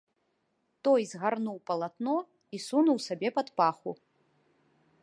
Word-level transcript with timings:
Той 0.87 1.01
згарнуў 1.11 1.57
палатно 1.71 2.17
і 2.59 2.63
сунуў 2.67 2.97
сабе 3.11 3.29
пад 3.39 3.47
паху. 3.61 3.91